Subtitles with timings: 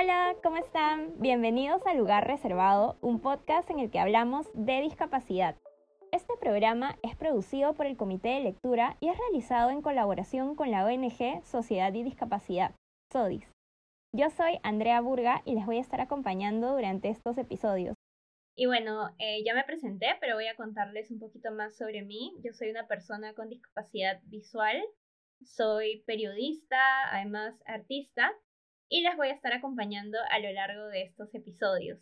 [0.00, 1.18] Hola, ¿cómo están?
[1.18, 5.56] Bienvenidos a Lugar Reservado, un podcast en el que hablamos de discapacidad.
[6.12, 10.70] Este programa es producido por el Comité de Lectura y es realizado en colaboración con
[10.70, 12.76] la ONG Sociedad y Discapacidad,
[13.12, 13.50] SODIS.
[14.12, 17.96] Yo soy Andrea Burga y les voy a estar acompañando durante estos episodios.
[18.54, 22.36] Y bueno, eh, ya me presenté, pero voy a contarles un poquito más sobre mí.
[22.44, 24.80] Yo soy una persona con discapacidad visual,
[25.42, 26.78] soy periodista,
[27.10, 28.32] además artista,
[28.88, 31.98] y les voy a estar acompañando a lo largo de estos episodios.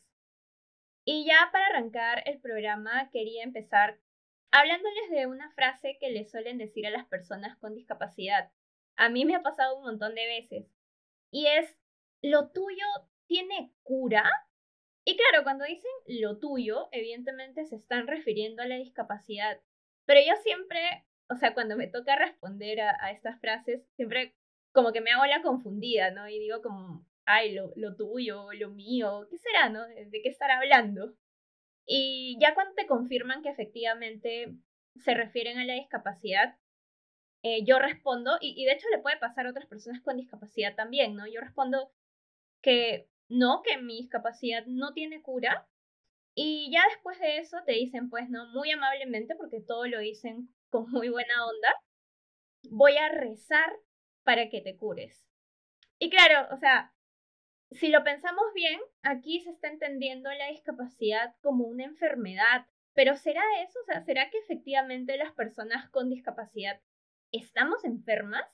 [1.04, 3.98] Y ya para arrancar el programa quería empezar
[4.50, 8.50] hablándoles de una frase que le suelen decir a las personas con discapacidad.
[8.96, 10.66] A mí me ha pasado un montón de veces.
[11.30, 11.76] Y es,
[12.22, 12.86] ¿lo tuyo
[13.26, 14.24] tiene cura?
[15.04, 19.60] Y claro, cuando dicen lo tuyo, evidentemente se están refiriendo a la discapacidad.
[20.06, 24.34] Pero yo siempre, o sea, cuando me toca responder a, a estas frases, siempre
[24.76, 26.28] como que me hago la confundida, ¿no?
[26.28, 29.86] Y digo como, ay, lo, lo tuyo, lo mío, ¿qué será, no?
[29.86, 31.14] ¿De qué estar hablando?
[31.86, 34.54] Y ya cuando te confirman que efectivamente
[34.96, 36.58] se refieren a la discapacidad,
[37.42, 40.74] eh, yo respondo, y, y de hecho le puede pasar a otras personas con discapacidad
[40.74, 41.26] también, ¿no?
[41.26, 41.90] Yo respondo
[42.60, 45.66] que no, que mi discapacidad no tiene cura.
[46.34, 48.46] Y ya después de eso te dicen, pues, ¿no?
[48.48, 51.74] Muy amablemente, porque todo lo dicen con muy buena onda,
[52.70, 53.72] voy a rezar
[54.26, 55.24] para que te cures.
[56.00, 56.92] Y claro, o sea,
[57.70, 63.44] si lo pensamos bien, aquí se está entendiendo la discapacidad como una enfermedad, pero ¿será
[63.62, 63.78] eso?
[63.80, 66.80] O sea, ¿será que efectivamente las personas con discapacidad
[67.30, 68.44] estamos enfermas?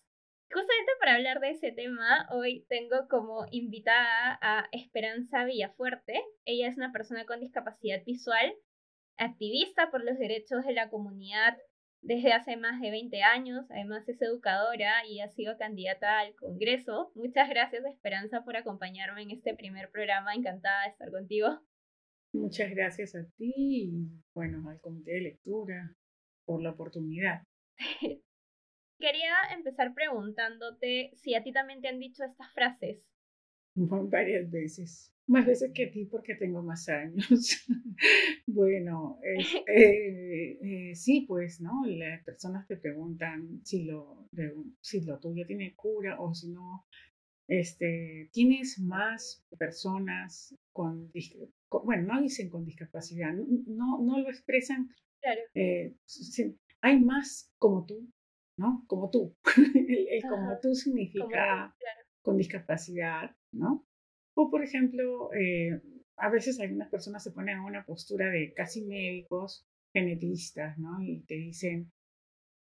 [0.53, 6.23] Justamente para hablar de ese tema, hoy tengo como invitada a Esperanza Villafuerte.
[6.45, 8.55] Ella es una persona con discapacidad visual,
[9.17, 11.57] activista por los derechos de la comunidad
[12.03, 13.71] desde hace más de 20 años.
[13.71, 17.13] Además es educadora y ha sido candidata al Congreso.
[17.15, 20.35] Muchas gracias, Esperanza, por acompañarme en este primer programa.
[20.35, 21.49] Encantada de estar contigo.
[22.35, 25.95] Muchas gracias a ti y, bueno, al Comité de Lectura
[26.45, 27.43] por la oportunidad.
[28.99, 33.05] Quería empezar preguntándote si a ti también te han dicho estas frases.
[33.75, 37.67] Varias veces más veces que a ti porque tengo más años.
[38.47, 39.19] bueno,
[39.67, 41.85] este, eh, sí, pues, ¿no?
[41.87, 44.29] Las personas te preguntan si lo,
[44.81, 46.87] si lo tuyo tiene cura o si no.
[47.49, 51.11] Este, tienes más personas con,
[51.85, 54.89] bueno, no dicen con discapacidad, no, no lo expresan.
[55.21, 55.41] Claro.
[55.55, 55.95] Eh,
[56.81, 58.09] hay más como tú,
[58.57, 58.85] ¿no?
[58.87, 59.37] Como tú.
[59.77, 61.77] el, como tú significa
[62.23, 63.85] con discapacidad, ¿no?
[64.35, 65.81] O, por ejemplo, eh,
[66.17, 71.03] a veces algunas personas se ponen en una postura de casi médicos, genetistas, ¿no?
[71.03, 71.93] Y te dicen,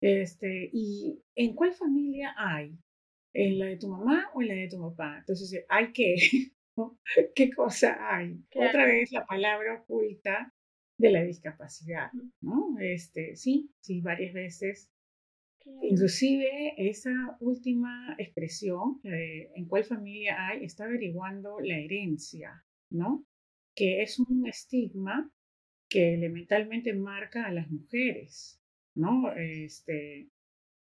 [0.02, 2.78] este, ¿y en cuál familia hay?
[3.34, 5.18] ¿En la de tu mamá o en la de tu papá?
[5.20, 6.16] Entonces, ¿hay qué?
[7.36, 8.40] ¿Qué cosa hay?
[8.56, 10.54] Otra vez la palabra oculta
[10.98, 12.12] de la discapacidad,
[12.42, 12.78] ¿no?
[12.80, 14.92] Este, sí, sí, varias veces
[15.66, 23.26] Inclusive esa última expresión, eh, en cuál familia hay, está averiguando la herencia, ¿no?
[23.76, 25.32] Que es un estigma
[25.90, 28.60] que elementalmente marca a las mujeres,
[28.94, 29.32] ¿no?
[29.34, 30.30] Este,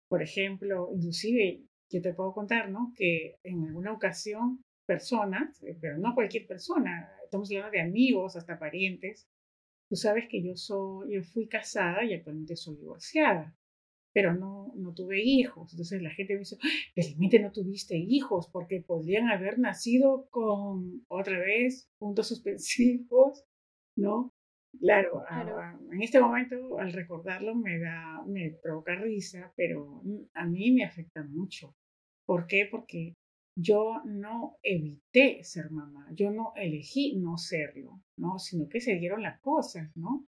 [0.09, 2.93] por ejemplo, inclusive yo te puedo contar, ¿no?
[2.97, 8.59] Que en alguna ocasión personas, eh, pero no cualquier persona, estamos hablando de amigos, hasta
[8.59, 9.27] parientes,
[9.89, 13.55] tú sabes que yo soy, yo fui casada y actualmente soy divorciada
[14.15, 15.73] pero no, no tuve hijos.
[15.73, 16.57] Entonces la gente me dice,
[16.95, 23.43] felizmente no tuviste hijos porque podrían haber nacido con otra vez puntos suspensivos,
[23.97, 24.31] ¿no?
[24.79, 25.23] Claro,
[25.91, 30.01] en este momento al recordarlo me da, me provoca risa, pero
[30.33, 31.75] a mí me afecta mucho.
[32.25, 32.67] ¿Por qué?
[32.71, 33.15] Porque
[33.57, 38.39] yo no evité ser mamá, yo no elegí no serlo, ¿no?
[38.39, 40.25] Sino que se dieron las cosas, ¿no?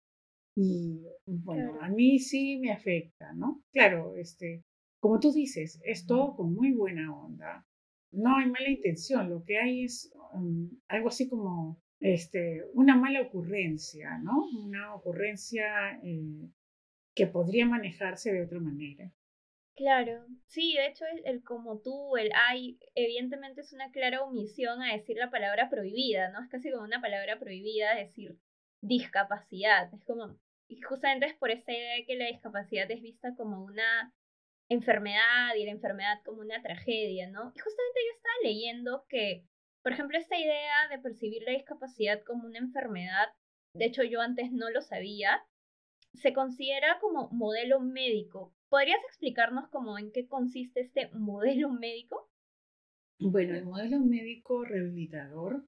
[0.59, 3.63] Y bueno, a mí sí me afecta, ¿no?
[3.73, 4.65] Claro, este,
[5.01, 7.67] como tú dices, es todo con muy buena onda.
[8.11, 13.21] No hay mala intención, lo que hay es um, algo así como este, una mala
[13.21, 14.47] ocurrencia, ¿no?
[14.65, 16.49] Una ocurrencia eh,
[17.15, 19.13] que podría manejarse de otra manera.
[19.75, 24.81] Claro, sí, de hecho el, el, como tú, el hay, evidentemente es una clara omisión
[24.81, 26.43] a decir la palabra prohibida, ¿no?
[26.43, 28.39] Es casi como una palabra prohibida decir
[28.81, 33.35] discapacidad, es como, y justamente es por esa idea de que la discapacidad es vista
[33.37, 34.15] como una
[34.69, 37.53] enfermedad y la enfermedad como una tragedia, ¿no?
[37.55, 39.45] Y justamente yo estaba leyendo que,
[39.83, 43.29] por ejemplo, esta idea de percibir la discapacidad como una enfermedad,
[43.75, 45.47] de hecho yo antes no lo sabía,
[46.15, 48.55] se considera como modelo médico.
[48.69, 52.29] ¿Podrías explicarnos cómo en qué consiste este modelo médico?
[53.21, 55.65] Bueno, el modelo médico rehabilitador,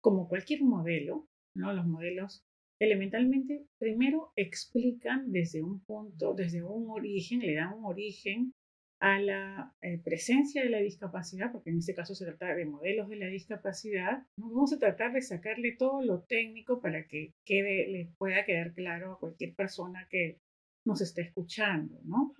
[0.00, 1.72] como cualquier modelo, ¿no?
[1.72, 2.44] Los modelos
[2.78, 8.52] elementalmente primero explican desde un punto, desde un origen, le dan un origen
[9.00, 13.08] a la eh, presencia de la discapacidad, porque en este caso se trata de modelos
[13.08, 18.08] de la discapacidad, vamos a tratar de sacarle todo lo técnico para que quede, les
[18.16, 20.38] pueda quedar claro a cualquier persona que
[20.86, 22.34] nos esté escuchando, ¿no?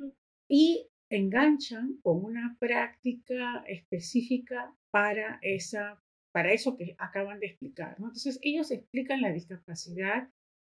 [0.49, 6.01] Y enganchan con una práctica específica para, esa,
[6.35, 7.95] para eso que acaban de explicar.
[8.01, 8.07] ¿no?
[8.07, 10.29] Entonces, ellos explican la discapacidad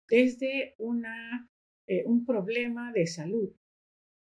[0.07, 1.49] desde una,
[1.89, 3.51] eh, un problema de salud,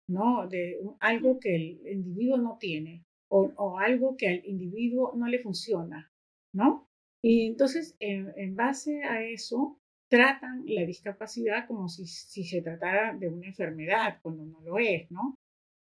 [0.09, 0.47] ¿no?
[0.47, 6.13] De algo que el individuo no tiene o, algo que al individuo no le funciona,
[6.55, 6.87] ¿no?
[7.21, 13.29] Y entonces, en, base a eso, tratan la discapacidad como si, si, se tratara de
[13.29, 15.35] una enfermedad, cuando no lo es, ¿no?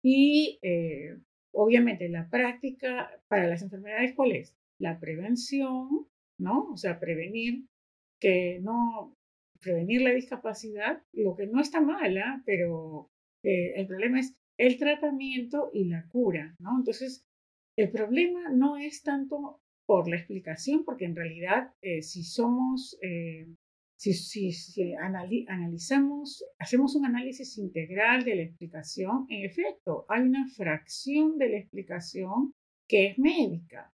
[0.05, 1.17] Y eh,
[1.53, 4.60] obviamente la práctica para las enfermedades, ¿cuál es?
[4.81, 6.71] La prevención, ¿no?
[6.73, 7.67] O sea, prevenir
[8.19, 9.15] que no,
[9.61, 12.43] prevenir la discapacidad, lo que no está mal, ¿ah?
[12.45, 13.11] pero
[13.45, 16.79] eh, el problema es el tratamiento y la cura, ¿no?
[16.79, 17.25] Entonces,
[17.77, 23.49] el problema no es tanto por la explicación, porque en realidad eh, si somos, eh,
[23.97, 31.39] si, si, analizamos, hacemos un análisis integral de la explicación, en efecto, hay una fracción
[31.39, 32.53] de la explicación
[32.87, 33.93] que es médica,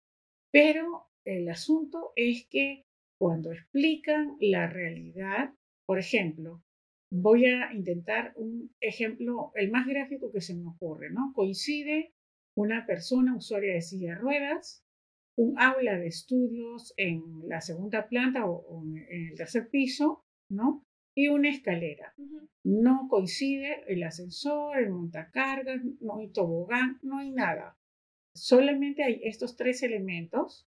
[0.55, 2.85] pero el asunto es que
[3.19, 5.53] cuando explican la realidad,
[5.85, 6.63] por ejemplo,
[7.11, 11.33] voy a intentar un ejemplo, el más gráfico que se me ocurre, ¿no?
[11.33, 12.13] Coincide
[12.55, 14.81] una persona usuaria de silla de ruedas,
[15.37, 20.85] un aula de estudios en la segunda planta o, en el tercer piso, ¿no?
[21.17, 22.13] Y una escalera.
[22.63, 27.77] No coincide el ascensor, el montacargas, no hay tobogán, no hay nada.
[28.35, 30.67] Solamente hay estos tres elementos.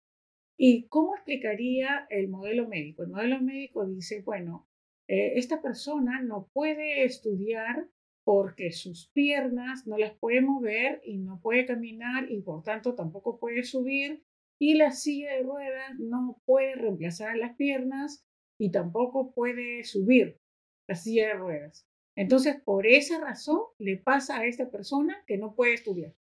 [0.58, 3.04] ¿Y cómo explicaría el modelo médico?
[3.04, 4.68] El modelo médico dice, bueno,
[5.08, 7.88] eh, esta persona no puede estudiar
[8.26, 13.40] porque sus piernas no las puede mover y no puede caminar y por tanto tampoco
[13.40, 14.24] puede subir
[14.60, 18.26] y la silla de ruedas no puede reemplazar las piernas
[18.58, 20.40] y tampoco puede subir
[20.88, 21.88] la silla de ruedas.
[22.16, 26.14] Entonces, por esa razón le pasa a esta persona que no puede estudiar.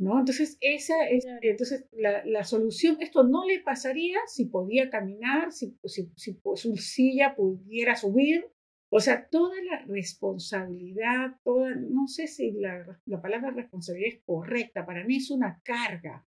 [0.00, 0.18] ¿No?
[0.18, 6.10] Entonces, esa es, entonces la, solución, esto no le pasaría si podía caminar, si, si,
[6.16, 8.46] si, su silla pudiera subir,
[8.90, 14.86] o sea, toda la responsabilidad, toda, no sé si la, la palabra responsabilidad es correcta,
[14.86, 16.26] para mí es una carga,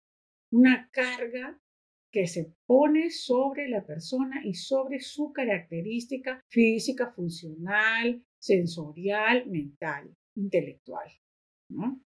[0.53, 1.61] una carga
[2.13, 11.11] que se pone sobre la persona y sobre su característica física, funcional, sensorial, mental, intelectual.
[11.69, 12.01] ¿no?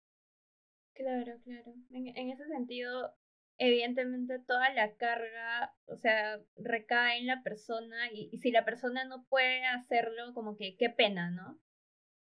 [1.00, 1.72] Claro, claro.
[1.92, 3.14] En, ese sentido,
[3.56, 9.24] evidentemente toda la carga, o sea, recae en la persona y, si la persona no
[9.30, 11.58] puede hacerlo, como que qué pena, ¿no?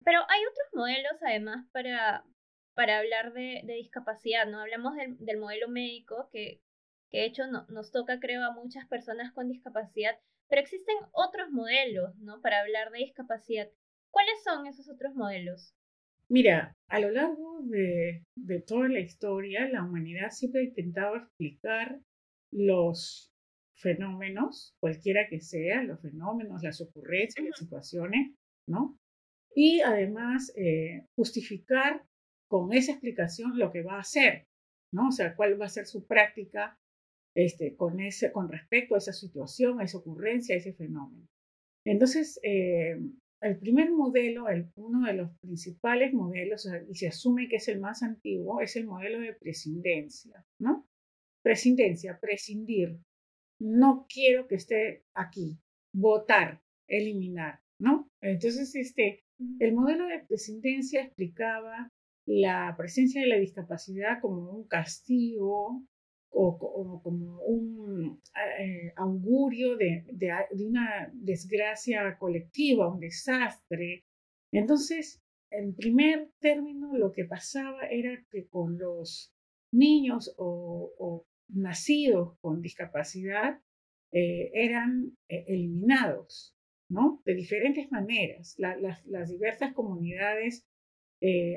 [0.05, 2.25] Pero hay otros modelos además para,
[2.75, 4.61] para hablar de, discapacidad, ¿no?
[4.61, 6.63] Hablamos del, del modelo médico que,
[7.11, 10.17] que de hecho no, nos toca, creo, a muchas personas con discapacidad,
[10.49, 12.41] pero existen otros modelos, ¿no?
[12.43, 13.69] Para hablar de discapacidad.
[14.13, 15.75] ¿Cuáles son esos otros modelos?
[16.31, 18.23] Mira, a lo largo de,
[18.67, 22.01] toda la historia, la humanidad siempre ha intentado explicar
[22.53, 23.33] los
[23.75, 28.35] fenómenos, cualquiera que sea, los fenómenos, las ocurrencias, las situaciones,
[28.67, 28.99] ¿no?
[29.55, 32.05] Y además eh, justificar
[32.49, 34.47] con esa explicación lo que va a hacer,
[34.93, 35.09] ¿no?
[35.09, 36.77] O sea, cuál va a ser su práctica
[37.35, 41.27] este, con, ese, con respecto a esa situación, a esa ocurrencia, a ese fenómeno.
[41.87, 42.99] Entonces, eh,
[43.41, 48.03] el primer modelo, uno de los principales modelos, y se asume que es el más
[48.03, 50.87] antiguo, es el modelo de prescindencia, ¿no?
[51.43, 52.99] Prescindencia, prescindir.
[53.61, 55.59] No quiero que esté aquí.
[55.95, 58.11] Votar, eliminar, ¿no?
[58.21, 59.25] Entonces, este,
[59.61, 61.93] el modelo de prescindencia explicaba
[62.27, 65.83] la presencia de la discapacidad como un castigo
[66.31, 68.21] o, como un
[68.59, 70.33] eh, augurio de, de,
[70.65, 74.05] una desgracia colectiva, un desastre.
[74.53, 79.33] Entonces, en primer término, lo que pasaba era que con los
[79.73, 83.59] niños o, nacidos con discapacidad
[84.13, 86.55] eh, eran eh, eliminados,
[86.91, 87.23] ¿no?
[87.25, 88.55] De diferentes maneras.
[88.59, 90.67] las, diversas comunidades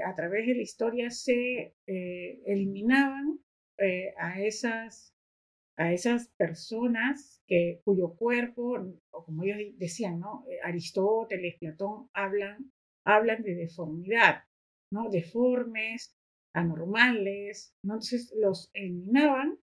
[0.06, 3.40] a través de la historia se eliminaban
[3.82, 5.16] eh, a, esas,
[5.78, 8.78] a esas personas que, cuyo cuerpo,
[9.12, 10.46] o como ellos decían, ¿no?
[10.50, 12.72] Eh, Aristóteles, Platón, hablan,
[13.06, 14.44] hablan de deformidad,
[14.92, 15.10] ¿no?
[15.10, 16.16] deformes,
[16.54, 17.96] anormales, ¿no?
[17.96, 19.58] Entonces los eliminaban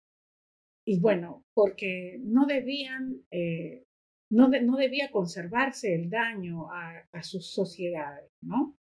[0.85, 3.83] y bueno, porque no debían, eh,
[4.31, 8.77] no, no, debía conservarse el daño a, a, sus sociedades, ¿no?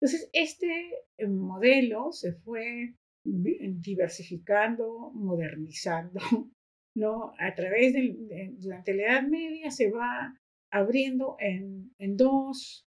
[0.00, 6.20] Entonces, este modelo se fue diversificando, modernizando,
[6.94, 7.32] ¿no?
[7.38, 10.34] A través de, durante la Edad Media se va
[10.70, 12.86] abriendo en, en dos,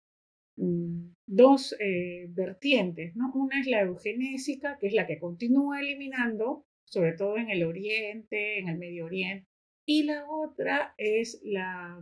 [0.57, 3.31] mm, dos eh, vertientes, ¿no?
[3.33, 8.59] Una es la eugenésica, que es la que continúa eliminando, sobre todo en el Oriente,
[8.59, 9.47] en el Medio Oriente,
[9.85, 11.99] y la otra es la,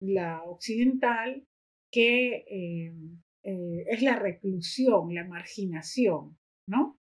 [0.00, 1.44] la occidental,
[1.92, 2.92] que eh,
[3.42, 6.99] eh, es la reclusión, la marginación, ¿no?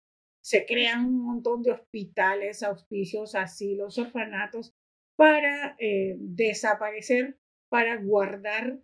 [0.46, 4.76] Se crean un montón de hospitales, auspicios, asilos, orfanatos
[5.18, 8.80] para eh, desaparecer, para guardar,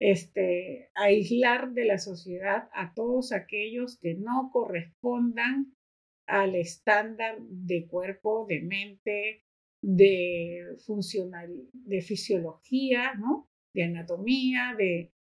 [0.00, 5.76] este, aislar de la sociedad a todos aquellos que no correspondan
[6.26, 9.44] al estándar de cuerpo, de mente,
[9.82, 13.48] de funcional, de fisiología, ¿no?
[13.74, 15.12] de anatomía, de,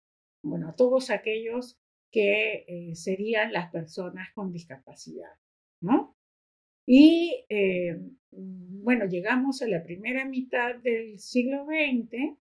[0.43, 1.77] bueno, todos aquellos
[2.11, 5.29] que eh, serían las personas con discapacidad.
[5.81, 6.15] ¿No?
[6.85, 7.99] Y eh,
[8.31, 12.37] bueno, llegamos a la primera mitad del siglo XX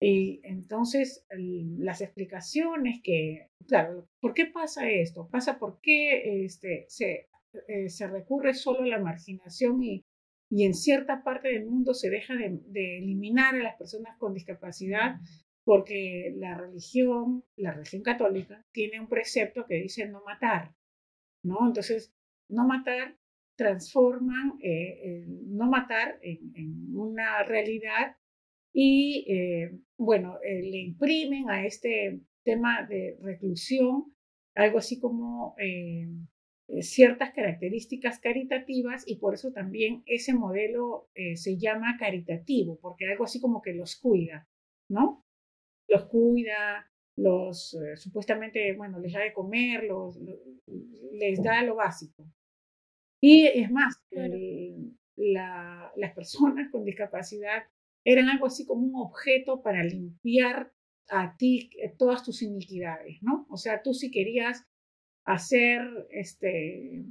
[0.00, 5.28] y entonces las explicaciones que, claro, ¿por qué pasa esto?
[5.30, 7.28] Pasa porque este, se,
[7.68, 10.04] eh, se recurre solo a la marginación y,
[10.50, 14.34] y en cierta parte del mundo se deja de, de, eliminar a las personas con
[14.34, 15.16] discapacidad
[15.64, 20.74] porque la religión, la religión católica, tiene un precepto que dice no matar,
[21.42, 21.66] ¿no?
[21.66, 22.12] Entonces,
[22.48, 23.16] no matar
[23.56, 28.16] transforman eh, no matar en, una realidad
[28.72, 34.12] y, eh, bueno, eh, le imprimen a este tema de reclusión
[34.56, 35.56] algo así como
[36.80, 43.40] ciertas características caritativas y por eso también ese modelo se llama caritativo, porque algo así
[43.40, 44.48] como que los cuida,
[44.88, 45.24] ¿no?
[45.88, 50.18] Los cuida, los supuestamente, bueno, les da de comer, los,
[51.12, 52.26] les da lo básico.
[53.20, 54.02] Y es más,
[55.16, 57.64] las personas con discapacidad
[58.04, 60.72] eran algo así como un objeto para limpiar
[61.08, 63.46] a ti eh, todas tus iniquidades, ¿no?
[63.50, 64.64] O sea, tú si querías
[65.26, 65.80] hacer,
[66.10, 67.04] este,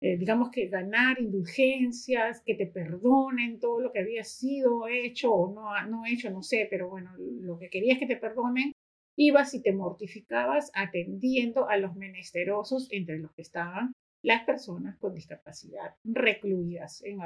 [0.00, 5.52] eh, digamos que ganar indulgencias, que te perdonen todo lo que había sido hecho o
[5.52, 8.72] no, no hecho, no sé, pero bueno, lo que querías que te perdonen,
[9.16, 13.92] ibas y te mortificabas atendiendo a los menesterosos entre los que estaban
[14.24, 17.18] las personas con discapacidad recluidas en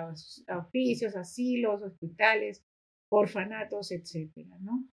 [0.56, 2.64] oficios, asilos, hospitales,
[3.10, 4.88] orfanatos, etcétera, ¿no?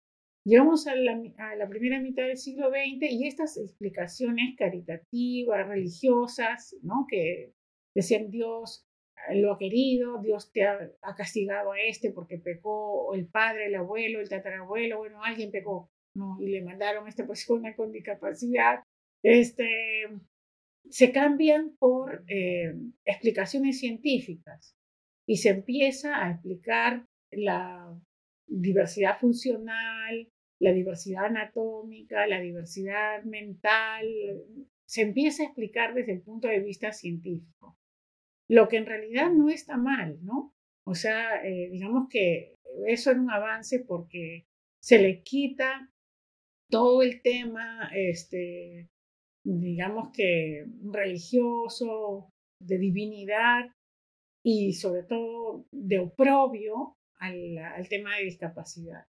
[0.47, 7.07] Llegamos a la, primera mitad del siglo XX y estas explicaciones caritativas, religiosas, ¿no?
[7.09, 7.53] que
[7.95, 8.87] decían Dios
[9.35, 14.21] lo ha querido, Dios te ha, castigado a este porque pecó el padre, el abuelo,
[14.21, 16.39] el tatarabuelo, bueno, alguien pecó, ¿no?
[16.41, 18.83] Y le mandaron a esta persona con discapacidad.
[19.23, 19.69] Este,
[20.89, 22.75] se cambian por eh,
[23.05, 24.77] explicaciones científicas
[25.27, 27.97] y se empieza a explicar la
[28.47, 30.29] diversidad funcional,
[30.61, 34.07] la diversidad anatómica, la diversidad mental,
[34.87, 37.79] se empieza a explicar desde el punto de vista científico,
[38.49, 40.53] lo que en realidad no está mal, ¿no?
[40.85, 42.57] O sea, eh, digamos que
[42.89, 44.47] eso es un avance porque
[44.83, 45.89] se le quita
[46.71, 48.89] todo el tema este,
[49.45, 53.67] digamos que religioso, de divinidad
[54.43, 59.05] y sobre todo de oprobio al, tema de discapacidad.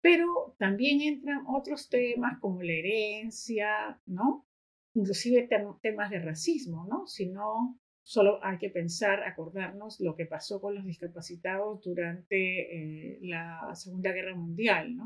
[0.00, 4.46] Pero también entran otros temas como la herencia, ¿no?
[4.94, 5.48] Inclusive
[5.80, 7.06] temas de racismo, ¿no?
[7.06, 13.18] Si no, solo hay que pensar, acordarnos lo que pasó con los discapacitados durante eh,
[13.22, 15.04] la Segunda Guerra Mundial, ¿no?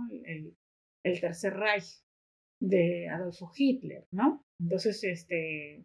[1.07, 2.03] El Tercer Reich
[2.61, 4.43] de Adolfo Hitler, ¿no?
[4.61, 5.85] Entonces, este,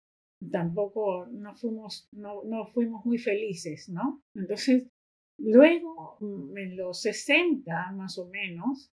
[0.52, 4.22] tampoco no fuimos, no, no fuimos muy felices, ¿no?
[4.36, 4.88] Entonces,
[5.40, 8.90] luego, mm, en los 60 más o menos,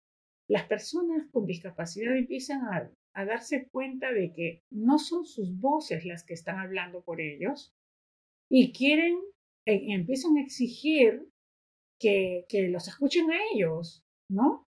[0.48, 6.04] las personas con discapacidad empiezan a, a darse cuenta de que no son sus voces
[6.04, 7.72] las que están hablando por ellos
[8.50, 9.18] y quieren,
[9.66, 11.28] e, empiezan a exigir
[12.00, 14.65] que, que los escuchen a ellos, ¿no?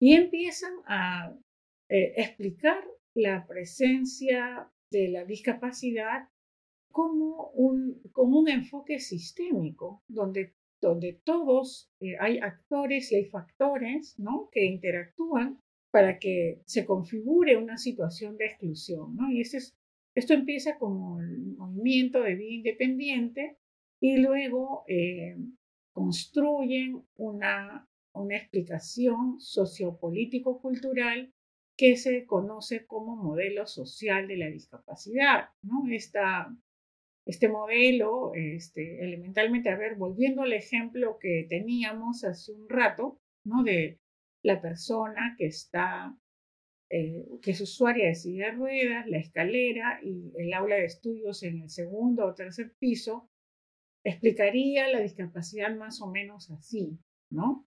[0.00, 1.36] Y empiezan a
[1.88, 2.82] eh, explicar
[3.14, 6.28] la presencia de la discapacidad
[6.90, 14.18] como un, como un enfoque sistémico, donde, donde todos eh, hay actores y hay factores
[14.18, 14.48] ¿no?
[14.52, 15.60] que interactúan
[15.90, 19.16] para que se configure una situación de exclusión.
[19.16, 19.30] ¿no?
[19.30, 23.58] Y Esto empieza como el movimiento de vida independiente
[24.00, 25.36] y luego eh,
[25.92, 27.88] construyen una,
[28.20, 31.32] una explicación sociopolítico-cultural
[31.76, 35.48] que se conoce como modelo social de la discapacidad.
[35.62, 35.84] ¿no?
[35.90, 36.54] Esta,
[37.26, 43.62] este modelo, este, elementalmente, a ver, volviendo al ejemplo que teníamos hace un rato, ¿no?
[43.64, 43.98] de
[44.42, 46.16] la persona que está
[46.90, 51.42] eh, que es usuaria de silla de ruedas, la escalera y el aula de estudios
[51.42, 53.30] en el segundo o tercer piso,
[54.04, 56.98] explicaría la discapacidad más o menos así,
[57.30, 57.66] ¿no?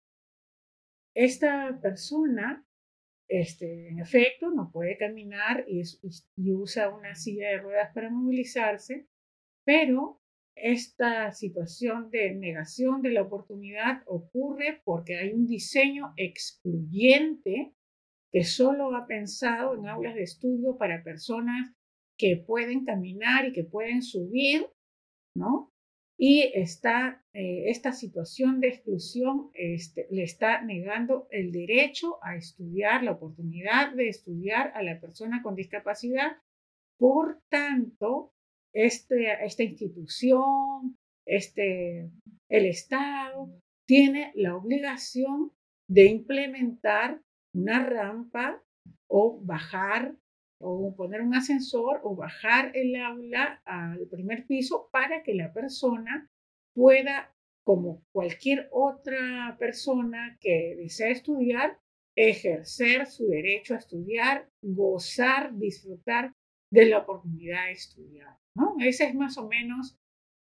[1.18, 2.64] Esta persona,
[3.28, 5.82] este, en efecto, no puede caminar y,
[6.54, 9.08] usa una silla de ruedas para movilizarse,
[9.66, 10.22] pero
[10.56, 17.74] esta situación de negación de la oportunidad ocurre porque hay un diseño excluyente
[18.32, 21.74] que solo ha pensado en aulas de estudio para personas
[22.16, 24.68] que pueden caminar y que pueden subir,
[25.36, 25.74] ¿no?
[26.20, 26.66] Y eh,
[27.70, 34.10] esta situación de exclusión este, le está negando el derecho a estudiar, la oportunidad de
[34.10, 36.38] estudiar a la persona con discapacidad.
[36.98, 38.34] Por tanto,
[38.74, 42.10] este, esta institución, este,
[42.50, 43.50] el Estado,
[43.86, 45.52] tiene la obligación
[45.88, 47.22] de implementar
[47.54, 48.62] una rampa
[49.08, 50.16] o bajar
[50.60, 56.30] o poner un ascensor o bajar el aula al primer piso para que la persona
[56.76, 57.34] pueda,
[57.66, 61.80] como cualquier otra persona que desea estudiar,
[62.16, 66.34] ejercer su derecho a estudiar, gozar, disfrutar
[66.72, 68.38] de la oportunidad de estudiar.
[68.80, 69.98] Esa es más o menos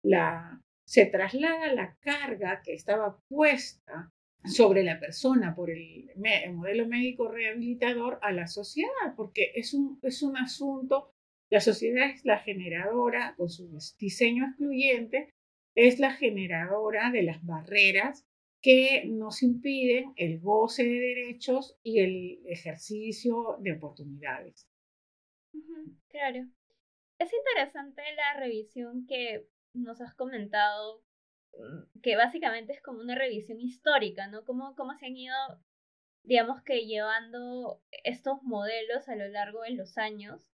[0.03, 0.61] la...
[0.85, 4.11] Se traslada la carga que estaba puesta
[4.45, 6.09] sobre la persona por el,
[6.53, 11.11] modelo médico rehabilitador a la sociedad, porque es un, es un asunto,
[11.49, 15.29] la sociedad es la generadora, con su diseño excluyente,
[15.75, 18.25] es la generadora de las barreras
[18.61, 24.67] que nos impiden el goce de derechos y el ejercicio de oportunidades.
[26.09, 26.47] Claro.
[27.19, 31.03] Es interesante la revisión que nos has comentado
[32.01, 34.43] que básicamente es como una revisión histórica, ¿no?
[34.45, 35.35] Cómo, cómo se han ido,
[36.23, 40.51] digamos que llevando estos modelos a lo largo de los años.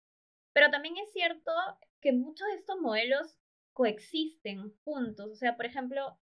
[0.53, 1.51] Pero también es cierto
[2.01, 3.37] que muchos de estos modelos
[3.73, 5.31] coexisten juntos.
[5.31, 6.19] O sea, por ejemplo,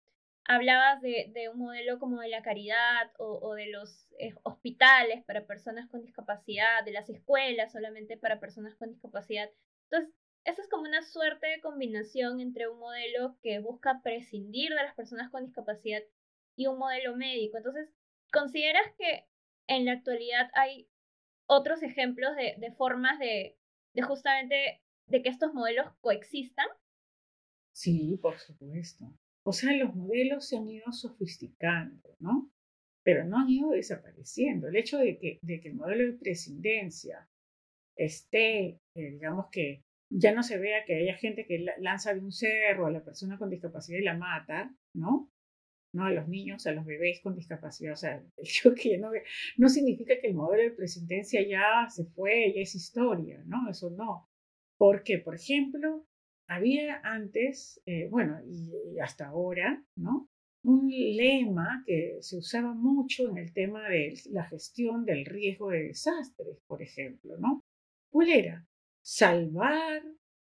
[0.45, 5.45] hablabas de, un modelo como de la caridad o, o de los eh, hospitales para
[5.45, 9.49] personas con discapacidad, de las escuelas solamente para personas con discapacidad.
[9.89, 10.13] Entonces,
[10.45, 14.95] esa es como una suerte de combinación entre un modelo que busca prescindir de las
[14.95, 16.01] personas con discapacidad
[16.55, 17.57] y un modelo médico.
[17.57, 17.89] Entonces,
[18.31, 19.25] ¿consideras que
[19.67, 20.89] en la actualidad hay
[21.47, 23.57] otros ejemplos de, formas de,
[23.93, 26.67] de justamente de que estos modelos coexistan?
[27.71, 29.05] Sí, por supuesto.
[29.45, 32.51] O sea, los modelos se han ido sofisticando, ¿no?
[33.03, 34.67] Pero no han ido desapareciendo.
[34.67, 37.29] El hecho de que, de que el modelo de prescindencia
[37.95, 39.83] esté, eh, digamos que,
[40.15, 43.37] ya no se vea que haya gente que lanza de un cerro a la persona
[43.37, 45.31] con discapacidad y la mata, ¿no?
[45.93, 47.93] No a los niños, a los bebés con discapacidad.
[47.93, 49.11] O sea, el que no,
[49.57, 53.69] no significa que el modelo de presidencia ya se fue, ya es historia, ¿no?
[53.69, 54.29] Eso no.
[54.77, 56.05] Porque, por ejemplo,
[56.47, 60.29] había antes, eh, bueno, y, hasta ahora, ¿no?
[60.63, 65.83] Un lema que se usaba mucho en el tema de la gestión del riesgo de
[65.83, 67.61] desastres, por ejemplo, ¿no?
[68.11, 68.67] ¿Cuál era?
[69.03, 70.01] Salvar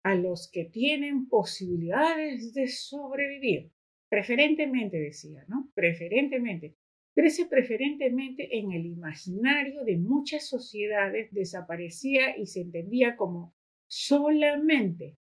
[0.05, 3.73] a los que tienen posibilidades de sobrevivir.
[4.09, 5.71] Preferentemente, decía, ¿no?
[5.75, 6.77] Preferentemente.
[7.17, 13.55] Ese preferentemente en el imaginario de muchas sociedades desaparecía y se entendía como
[13.91, 15.17] solamente.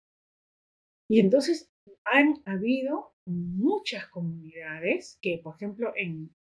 [1.10, 1.72] Y entonces
[2.04, 6.36] han habido muchas comunidades que, por ejemplo, en,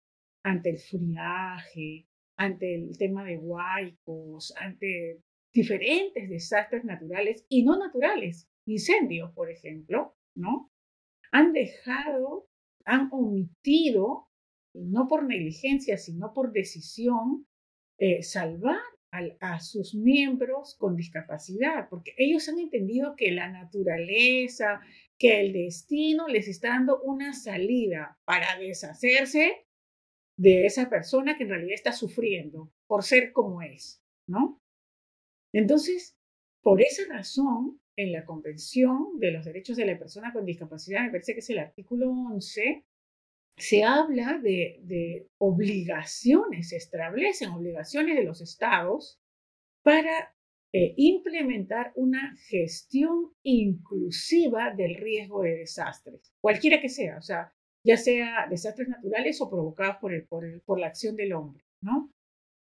[0.43, 5.21] ante el friaje, ante el tema de huaicos, ante
[5.53, 10.71] diferentes desastres naturales y no naturales, incendios, por ejemplo, ¿no?
[11.31, 12.47] Han dejado,
[12.85, 14.27] han omitido,
[14.73, 17.47] no por negligencia, sino por decisión,
[17.99, 18.79] eh, salvar
[19.41, 24.79] a, sus miembros con discapacidad, porque ellos han entendido que la naturaleza,
[25.19, 29.65] que el destino les está dando una salida para deshacerse
[30.37, 34.60] de esa persona que en realidad está sufriendo por ser como es, ¿no?
[35.53, 36.15] Entonces,
[36.61, 41.11] por esa razón, en la Convención de los Derechos de la Persona con Discapacidad, me
[41.11, 42.85] parece que es el artículo 11,
[43.57, 49.19] se habla de, obligaciones, se establecen obligaciones de los estados
[49.83, 50.33] para
[50.73, 57.97] eh, implementar una gestión inclusiva del riesgo de desastres, cualquiera que sea, o sea, ya
[57.97, 62.11] sea desastres naturales o provocados por, el, por, la acción del hombre, ¿no?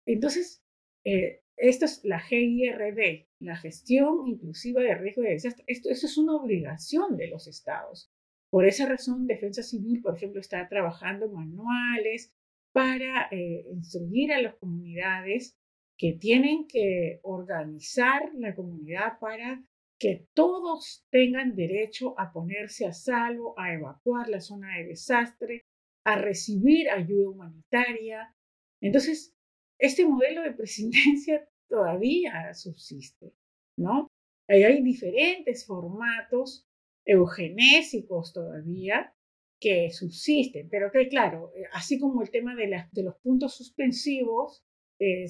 [0.07, 0.62] Entonces,
[1.05, 5.64] eh, esto es la GIRD, la gestión inclusiva de riesgo de desastres.
[5.68, 8.11] Esto, es una obligación de los estados.
[8.51, 12.35] Por esa razón, Defensa Civil, por ejemplo, está trabajando manuales
[12.73, 15.59] para eh, instruir a las comunidades
[15.99, 19.62] que tienen que organizar la comunidad para
[19.99, 25.66] que todos tengan derecho a ponerse a salvo, a evacuar la zona de desastre,
[26.05, 28.35] a recibir ayuda humanitaria.
[28.81, 29.37] Entonces,
[29.81, 33.33] este modelo de presidencia todavía subsiste,
[33.77, 34.09] ¿no?
[34.49, 36.66] hay diferentes formatos
[37.05, 39.14] eugenésicos todavía
[39.61, 42.69] que subsisten, pero que claro, eh, así como el tema de,
[43.03, 44.64] los puntos suspensivos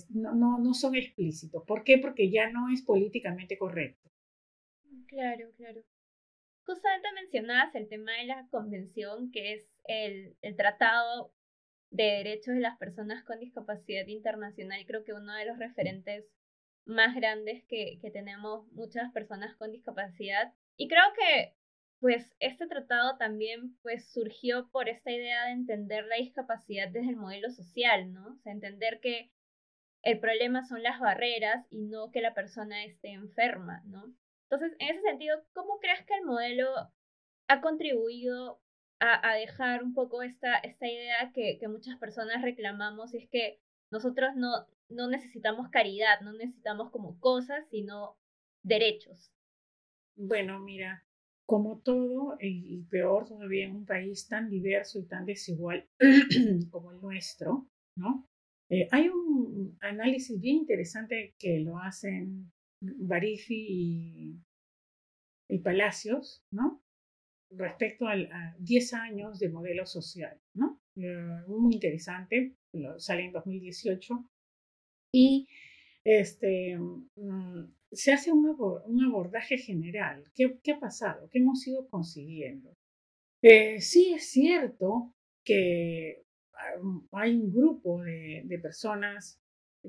[0.08, 1.62] no, son explícitos.
[1.66, 1.98] ¿Por qué?
[1.98, 4.10] Porque ya no es políticamente correcto.
[5.06, 5.82] Claro, claro.
[6.64, 11.34] Justamente mencionabas el tema de la convención, que es el Tratado
[11.90, 14.84] de Derechos de las Personas con Discapacidad Internacional.
[14.86, 16.24] Creo que uno de los referentes
[16.84, 20.52] más grandes que, que tenemos muchas personas con discapacidad.
[20.76, 21.54] Y creo que
[22.00, 27.16] pues este tratado también pues surgió por esta idea de entender la discapacidad desde el
[27.16, 28.28] modelo social, ¿no?
[28.28, 29.30] O sea, entender que
[30.02, 34.14] el problema son las barreras y no que la persona esté enferma, ¿no?
[34.48, 36.66] Entonces, en ese sentido, ¿cómo crees que el modelo
[37.48, 38.60] ha contribuido
[39.00, 43.14] a, dejar un poco esta, esta idea que, que, muchas personas reclamamos?
[43.14, 43.60] Y es que
[43.90, 48.16] nosotros no, no necesitamos caridad, no necesitamos como cosas, sino
[48.62, 49.32] derechos.
[50.16, 51.04] Bueno, mira,
[51.46, 55.88] como todo, y peor todavía en un país tan diverso y tan desigual
[56.70, 58.28] como el nuestro, ¿no?
[58.70, 64.40] Eh, hay un análisis bien interesante que lo hacen Barifi
[65.48, 66.80] y, Palacios, ¿no?
[67.50, 68.14] Respecto a
[68.58, 70.80] 10 años de modelo social, ¿no?
[70.96, 72.54] Eh, muy interesante,
[72.98, 74.24] sale en 2018.
[75.12, 75.48] Y
[76.04, 78.46] este, mm, se hace un,
[79.04, 80.24] abordaje general.
[80.34, 81.28] ¿Qué, ha pasado?
[81.30, 82.76] ¿Qué hemos ido consiguiendo?
[83.42, 86.22] Eh, sí es cierto que
[87.12, 89.40] hay un grupo de, personas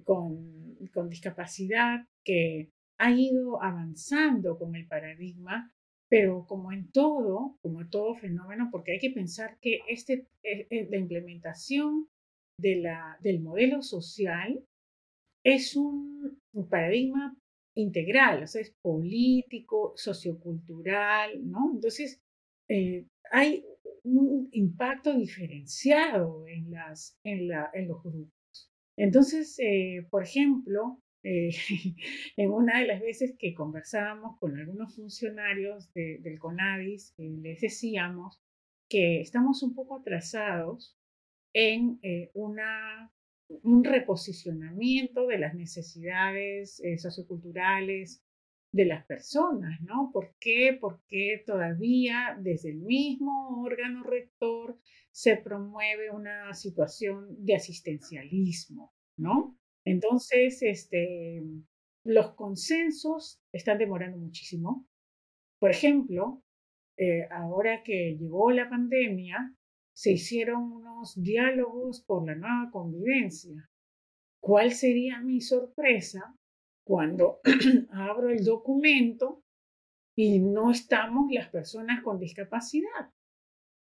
[0.04, 5.74] con, con, discapacidad que ha ido avanzando con el paradigma,
[6.12, 10.67] pero como en todo, como en todo fenómeno, porque hay que pensar que este, eh,
[10.69, 12.10] eh, la implementación
[12.58, 14.62] del modelo social
[15.41, 16.38] es un,
[16.69, 17.34] paradigma
[17.78, 21.71] integral, es político, sociocultural, ¿no?
[21.76, 22.19] Entonces,
[22.67, 23.63] eh, hay
[24.04, 26.71] un impacto diferenciado en,
[27.88, 28.69] los grupos.
[28.97, 29.58] Entonces,
[30.10, 31.49] por ejemplo, eh,
[32.38, 38.41] en una de las veces que conversábamos con algunos funcionarios del CONADIS, les decíamos
[38.89, 40.97] que estamos un poco atrasados
[41.53, 41.99] en
[42.34, 43.12] una,
[43.63, 48.23] un reposicionamiento de las necesidades socioculturales
[48.71, 50.12] de las personas, ¿no?
[50.13, 50.77] ¿Por qué?
[50.79, 54.79] Porque todavía desde el mismo órgano rector
[55.12, 59.57] se promueve una situación de asistencialismo, ¿no?
[59.86, 61.44] Entonces, este,
[62.06, 64.86] los consensos están demorando muchísimo.
[65.60, 66.44] Por ejemplo,
[66.98, 69.56] eh, ahora que llegó la pandemia,
[69.94, 73.70] se hicieron unos diálogos por la nueva convivencia.
[74.41, 76.36] ¿Cuál sería mi sorpresa
[76.84, 77.39] cuando
[77.91, 79.44] abro el documento
[80.15, 83.12] y no estamos las personas con discapacidad.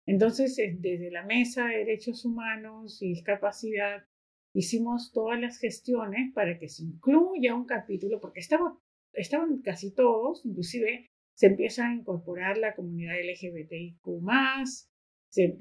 [0.05, 4.05] Entonces, desde la Mesa de Derechos Humanos y Discapacidad,
[4.53, 8.73] hicimos todas las gestiones para que se incluya un capítulo, porque estaban,
[9.13, 14.07] estaban casi todos, inclusive se empieza a incorporar la comunidad LGBTIQ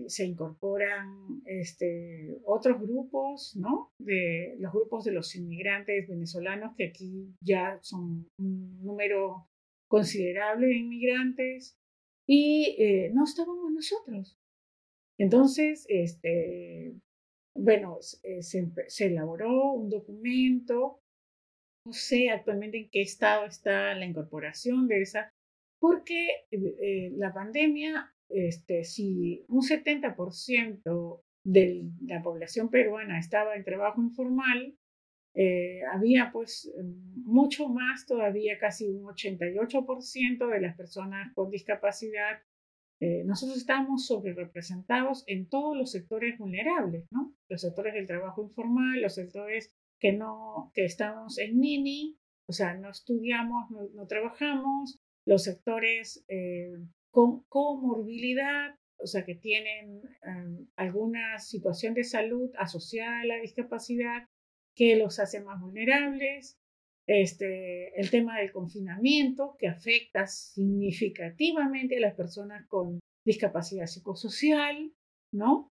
[0.06, 3.90] se, incorporan este, otros grupos, ¿no?
[3.98, 9.48] De los grupos de los inmigrantes venezolanos, que aquí ya son un número
[9.88, 11.78] considerable de inmigrantes,
[12.26, 14.38] y eh, no estábamos nosotros.
[15.16, 16.94] Entonces, este,
[17.54, 21.00] bueno, eh, se, elaboró un documento,
[21.86, 25.30] no sé actualmente en qué estado está la incorporación de esa,
[25.80, 34.00] porque eh, la pandemia este, si un 70% de la población peruana estaba en trabajo
[34.00, 34.76] informal,
[35.34, 36.70] eh, había pues
[37.24, 42.40] mucho más todavía, casi un 88% de las personas con discapacidad.
[43.04, 47.34] Eh, nosotros estamos sobre representados en todos los sectores vulnerables, ¿no?
[47.48, 52.74] Los sectores del trabajo informal, los sectores que no, que estamos en NINI, O sea,
[52.74, 56.78] no estudiamos, no, trabajamos, los sectores eh,
[57.10, 64.28] con comorbilidad, o sea, que tienen em, alguna situación de salud asociada a la discapacidad
[64.76, 66.56] que los hace más vulnerables,
[67.06, 74.92] este, el tema del confinamiento que afecta significativamente a las personas con discapacidad psicosocial,
[75.32, 75.68] ¿no?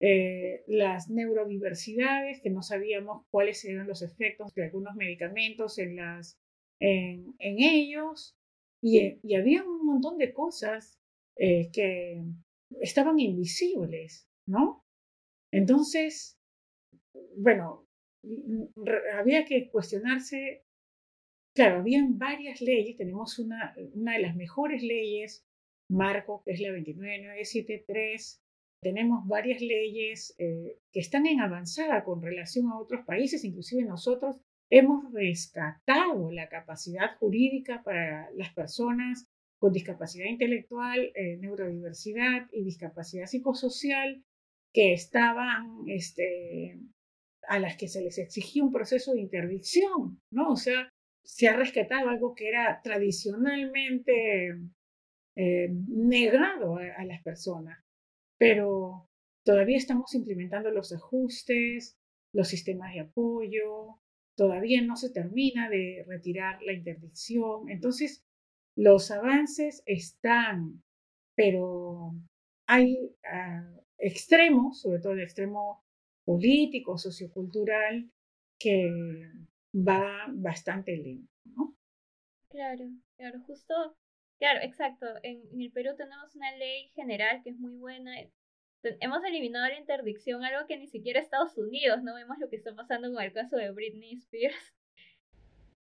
[0.00, 6.36] Eh, las neurodiversidades, que no sabíamos cuáles eran los efectos de algunos medicamentos en, las,
[6.80, 8.34] en, ellos,
[8.82, 10.98] y, y, había un montón de cosas
[11.36, 12.22] eh, que
[12.80, 14.84] estaban invisibles, ¿no?
[15.52, 16.36] Entonces,
[17.36, 17.86] bueno,
[19.14, 20.64] había que cuestionarse,
[21.54, 25.44] claro, habían varias leyes, tenemos una, una de las mejores leyes,
[25.90, 28.40] Marco, que es la 29973,
[28.82, 34.36] tenemos varias leyes eh, que están en avanzada con relación a otros países, inclusive nosotros
[34.70, 39.26] hemos rescatado la capacidad jurídica para las personas
[39.58, 44.22] con discapacidad intelectual, eh, neurodiversidad y discapacidad psicosocial
[44.74, 46.78] que estaban, este,
[47.48, 50.50] a las que se les exigía un proceso de interdicción, ¿no?
[50.50, 50.88] O sea,
[51.24, 54.48] se ha rescatado algo que era tradicionalmente
[55.36, 57.84] eh, negado a las personas
[58.38, 59.08] pero
[59.44, 61.96] todavía estamos implementando los ajustes,
[62.32, 64.00] los sistemas de apoyo,
[64.36, 67.68] todavía no se termina de retirar la interdicción.
[67.68, 68.24] Entonces,
[68.76, 70.82] los avances están,
[71.36, 72.12] pero
[72.66, 73.66] hay ah,
[73.98, 75.83] extremos, sobre todo el extremo
[76.24, 78.10] político, sociocultural,
[78.58, 78.90] que
[79.74, 81.76] va bastante lento, ¿no?
[82.48, 82.84] Claro,
[83.16, 83.96] claro, justo
[84.38, 85.06] Claro, exacto.
[85.22, 88.12] En, el Perú tenemos una ley general que es muy buena.
[88.82, 92.74] Hemos eliminado la interdicción, algo que ni siquiera Estados Unidos, no vemos lo que está
[92.74, 94.74] pasando con el caso de Britney Spears.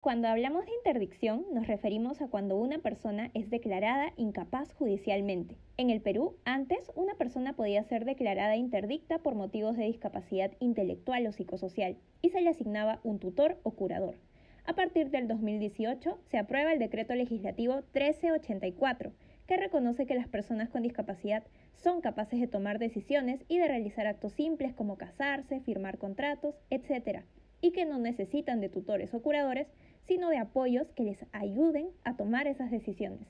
[0.04, 5.56] Cuando hablamos de interdicción, nos referimos a cuando una persona es declarada incapaz judicialmente.
[5.78, 11.26] En el Perú, antes, una persona podía ser declarada interdicta por motivos de discapacidad intelectual
[11.26, 14.18] o psicosocial y se le asignaba un tutor o curador.
[14.66, 19.14] A partir del 2018 se aprueba el decreto legislativo 1384,
[19.48, 24.06] que reconoce que las personas con discapacidad son capaces de tomar decisiones y de realizar
[24.08, 27.22] actos simples como casarse, firmar contratos, etc.,
[27.64, 29.68] y que no necesitan de tutores o curadores,
[30.08, 33.28] sino de apoyos que les ayuden a tomar esas decisiones.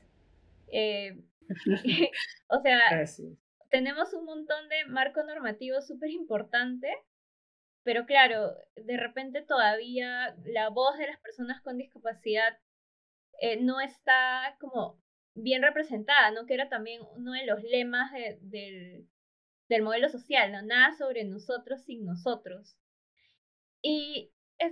[0.67, 1.23] Eh,
[2.47, 2.79] o sea,
[3.69, 6.89] tenemos un montón de marco normativo súper importante
[7.83, 12.57] pero claro, de repente todavía la voz de las personas con discapacidad
[13.41, 15.01] eh, no está como
[15.35, 16.45] bien representada, ¿no?
[16.45, 19.09] Que era también uno de los lemas del,
[19.67, 20.61] del modelo social, ¿no?
[20.61, 22.77] Nada sobre nosotros sin nosotros.
[23.81, 24.31] Y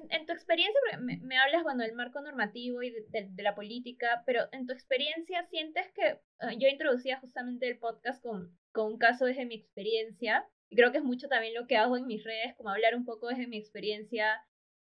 [0.09, 4.47] en, tu experiencia, me, me, hablas, bueno, del marco normativo y de, la política, pero
[4.51, 9.25] en tu experiencia sientes que ah, yo introducía justamente el podcast con, con un caso
[9.25, 12.55] desde mi experiencia y creo que es mucho también lo que hago en mis redes,
[12.55, 14.41] como hablar un poco desde mi experiencia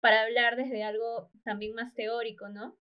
[0.00, 2.76] para hablar desde algo también más teórico, ¿no?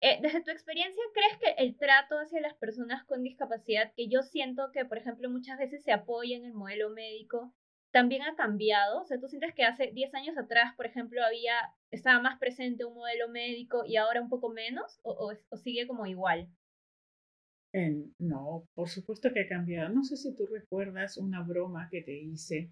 [0.00, 4.22] Eh, desde tu experiencia, ¿crees que el trato hacia las personas con discapacidad, que yo
[4.22, 7.54] siento que, por ejemplo, muchas veces se apoya en el modelo médico,
[7.92, 9.02] también ha cambiado?
[9.02, 11.54] O sea, ¿tú sientes que hace 10 años atrás, por ejemplo, había,
[11.90, 14.98] estaba más presente un modelo médico y ahora un poco menos?
[15.02, 16.48] ¿O, o sigue como igual?
[18.18, 19.88] no, por supuesto que ha cambiado.
[19.94, 22.70] No sé si tú recuerdas una broma que te hice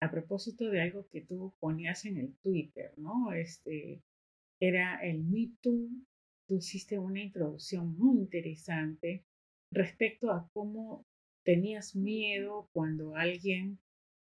[0.00, 3.32] a propósito de algo que tú ponías en el Twitter, ¿no?
[3.32, 4.02] Este
[4.60, 5.88] era el Me Too.
[6.48, 9.24] Tú hiciste una introducción muy interesante
[9.72, 11.06] respecto a cómo
[11.44, 13.78] tenías miedo cuando alguien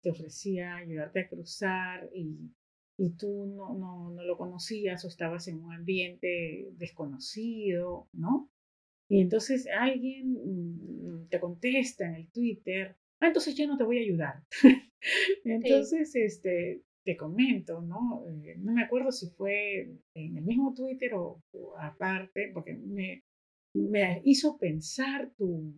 [0.04, 2.52] te ofrecía ayudarte a cruzar y,
[2.98, 8.50] y tú no, no, no lo conocías o estabas en un ambiente desconocido, ¿no?
[9.08, 13.98] Y entonces alguien mm, te contesta en el Twitter, ah, entonces yo no te voy
[13.98, 14.44] a ayudar.
[15.44, 18.26] entonces, este, te comento, ¿no?
[18.28, 21.42] Eh, no me acuerdo si fue en el mismo Twitter o,
[21.78, 23.24] aparte, porque me,
[23.74, 25.74] me, hizo pensar tu,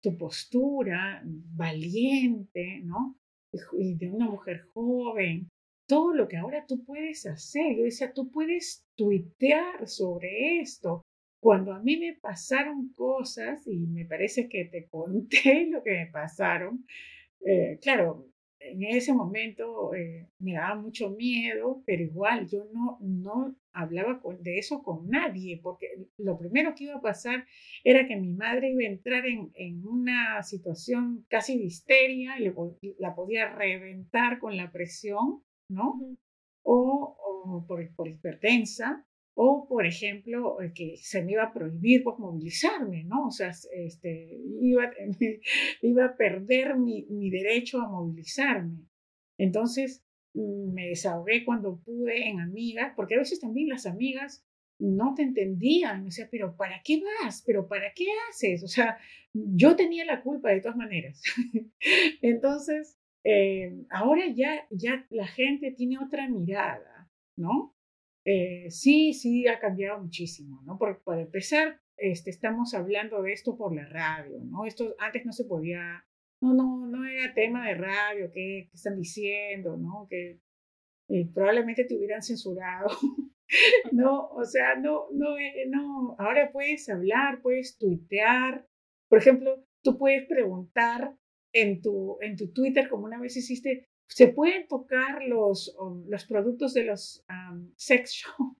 [0.00, 3.16] tu postura valiente, ¿no?
[3.52, 5.48] De una mujer joven,
[5.88, 7.76] todo lo que ahora tú puedes hacer.
[7.76, 11.02] Yo decía, tú puedes tuitear sobre esto,
[11.42, 16.06] cuando a mí me pasaron cosas, y me parece que te conté lo que me
[16.06, 16.84] pasaron,
[17.44, 18.26] eh, claro,
[18.60, 24.58] en ese momento eh, me daba mucho miedo, pero igual yo no, no hablaba de
[24.58, 27.46] eso con nadie, porque lo primero que iba a pasar
[27.84, 32.52] era que mi madre iba a entrar en, en una situación casi de histeria y
[32.98, 36.16] la podía reventar con la presión, ¿no?
[36.62, 42.02] O, o por, por hipertensa, o, por ejemplo, eh, que se me iba a prohibir
[42.04, 43.28] pues, movilizarme, ¿no?
[43.28, 44.90] O sea, este, iba,
[45.82, 48.84] iba a perder mi, mi derecho a movilizarme.
[49.38, 50.04] Entonces,
[50.34, 54.44] me desahogué cuando pude en amigas, porque a veces también las amigas
[54.78, 57.42] no te entendían, o sea, pero ¿para qué vas?
[57.46, 58.64] ¿Pero para qué haces?
[58.64, 58.98] O sea,
[59.34, 61.22] yo tenía la culpa de todas maneras.
[62.22, 67.76] Entonces, eh, ahora ya, ya la gente tiene otra mirada, ¿no?
[68.24, 70.78] Eh, sí, sí, ha cambiado muchísimo, ¿no?
[70.78, 74.64] Por, para empezar, este, estamos hablando de esto por la radio, ¿no?
[74.64, 76.04] Esto antes no se podía,
[76.40, 80.06] no, no, no era tema de radio, ¿qué, están diciendo, ¿no?
[80.08, 80.40] Que
[81.08, 82.88] eh, probablemente te hubieran censurado,
[83.92, 84.28] ¿no?
[84.28, 88.66] O sea, no, no, eh, no, ahora puedes hablar, puedes tuitear,
[89.08, 91.16] por ejemplo, tú puedes preguntar
[91.52, 96.24] en tu, en tu Twitter, como una vez hiciste, se pueden tocar los, um, los
[96.24, 98.56] productos de los um, sex shop,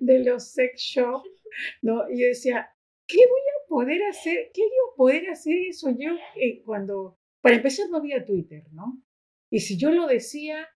[0.00, 0.94] de los sex
[1.82, 2.08] ¿no?
[2.10, 2.70] Y yo decía,
[3.06, 4.50] ¿qué voy a poder hacer?
[4.52, 9.02] ¿Qué a poder hacer eso yo eh, cuando, para empezar no había Twitter, ¿no?
[9.50, 10.68] Y si yo lo decía,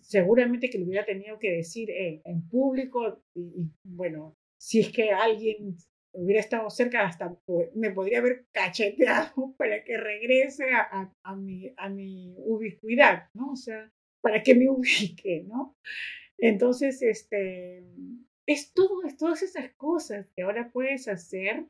[0.00, 5.76] seguramente que lo hubiera tenido que decir en, público y, bueno, si es que alguien
[6.12, 7.36] hubiera estado cerca, hasta
[7.74, 13.50] me podría haber cacheteado para que regrese a, a, mi, a mi ubicuidad, ¿no?
[13.50, 13.90] O sea,
[14.22, 15.76] para que me ubique, ¿no?
[16.38, 17.82] Entonces, este,
[18.46, 21.66] es todo, es todas esas cosas que ahora puedes hacer,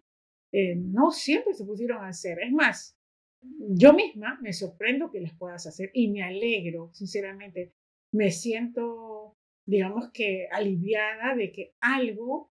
[0.57, 2.39] eh, no siempre se pusieron a hacer.
[2.41, 2.97] Es más,
[3.43, 7.73] yo misma me sorprendo que las puedas hacer y me alegro, sinceramente.
[8.13, 9.35] Me siento,
[9.67, 12.53] digamos que, aliviada de que algo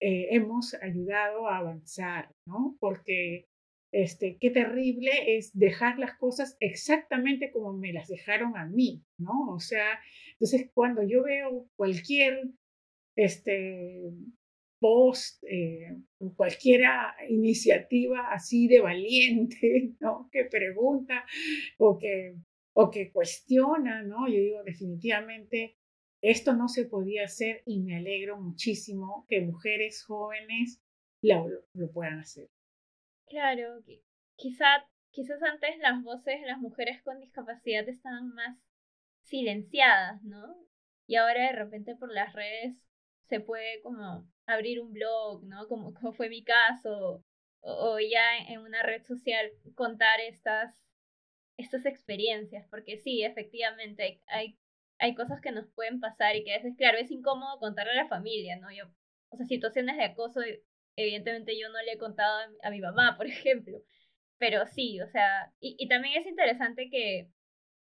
[0.00, 2.74] eh, hemos ayudado a avanzar, ¿no?
[2.80, 3.44] Porque
[3.92, 9.52] este, qué terrible es dejar las cosas exactamente como me las dejaron a mí, ¿no?
[9.52, 10.00] O sea,
[10.32, 12.48] entonces cuando yo veo cualquier
[13.14, 14.00] este,
[14.82, 15.96] post, eh,
[16.36, 16.82] cualquier
[17.28, 20.28] iniciativa así de valiente, ¿no?
[20.32, 21.24] Que pregunta
[21.78, 22.34] o que,
[22.74, 24.26] o que cuestiona, ¿no?
[24.26, 25.76] Yo digo, definitivamente
[26.20, 30.82] esto no se podía hacer y me alegro muchísimo que mujeres jóvenes
[31.22, 31.46] lo,
[31.92, 32.48] puedan hacer.
[33.28, 33.82] Claro,
[34.36, 34.66] quizá,
[35.10, 38.58] quizás antes las voces de las mujeres con discapacidad estaban más
[39.22, 40.56] silenciadas, ¿no?
[41.06, 42.76] Y ahora de repente por las redes
[43.32, 45.66] se puede como abrir un blog, ¿no?
[45.68, 47.24] Como, como fue mi caso,
[47.60, 50.74] o, ya en una red social contar estas,
[51.56, 54.58] estas experiencias, porque sí, efectivamente hay
[54.98, 58.04] hay cosas que nos pueden pasar y que a veces, claro, es incómodo contarle a
[58.04, 58.68] la familia, ¿no?
[59.30, 60.40] O sea, situaciones de acoso,
[60.94, 63.78] evidentemente yo no le he contado a, mi mamá, por ejemplo,
[64.38, 67.28] pero sí, o sea, y, y también es interesante que,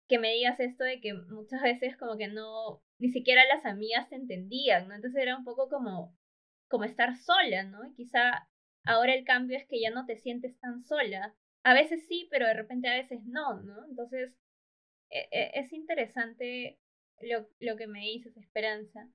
[0.07, 4.09] que me digas esto de que muchas veces como que no, ni siquiera las amigas
[4.09, 4.95] te entendían, ¿no?
[4.95, 6.15] Entonces era un poco como,
[6.67, 7.85] como estar sola, ¿no?
[7.85, 8.47] Y quizá
[8.85, 11.35] ahora el cambio es que ya no te sientes tan sola.
[11.63, 13.85] A veces sí, pero de repente a veces no, ¿no?
[13.89, 14.37] Entonces
[15.09, 16.79] e, e, es interesante
[17.21, 19.09] lo, lo que me dices, Esperanza.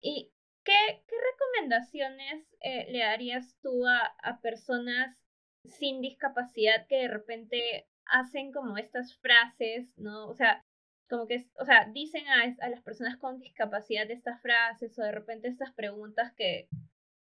[0.00, 0.32] ¿Y
[0.64, 5.16] qué, qué recomendaciones eh, le darías tú a, a personas
[5.64, 10.28] sin discapacidad que de repente hacen como estas frases, ¿no?
[10.28, 10.62] O sea,
[11.08, 15.12] como que, o sea, dicen a, a, las personas con discapacidad estas frases o de
[15.12, 16.68] repente estas preguntas que,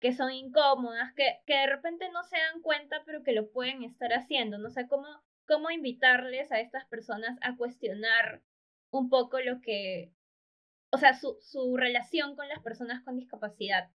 [0.00, 3.82] que son incómodas, que, que de repente no se dan cuenta, pero que lo pueden
[3.82, 4.70] estar haciendo, ¿no?
[4.70, 5.06] sé cómo,
[5.46, 8.42] cómo invitarles a estas personas a cuestionar
[8.90, 10.12] un poco lo que,
[10.92, 13.90] o sea, su, su relación con las personas con discapacidad.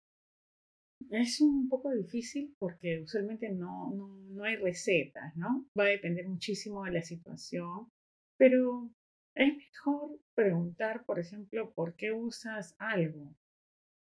[1.09, 5.65] Es un poco difícil porque usualmente no, no, no hay recetas, ¿no?
[5.77, 7.89] Va a depender muchísimo de la situación,
[8.37, 8.91] pero
[9.35, 13.35] es mejor preguntar, por ejemplo, ¿por qué usas algo?